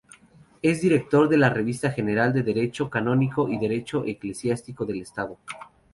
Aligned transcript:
Es 0.63 0.81
director 0.81 1.29
de 1.29 1.37
la 1.37 1.51
"Revista 1.51 1.91
General 1.91 2.33
de 2.33 2.41
Derecho 2.41 2.89
Canónico 2.89 3.47
y 3.49 3.59
Derecho 3.59 4.03
Eclesiástico 4.03 4.83
del 4.87 5.01
Estado". 5.01 5.37